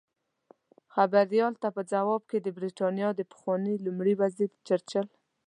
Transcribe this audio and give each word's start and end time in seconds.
خبریال 0.93 1.53
ته 1.61 1.67
په 1.75 1.81
ځواب 1.91 2.21
کې 2.29 2.37
د 2.41 2.47
بریتانیا 2.57 3.09
د 3.15 3.21
پخواني 3.31 3.75
لومړي 3.85 4.13
وزیر 4.21 4.49
چرچل 4.67 5.07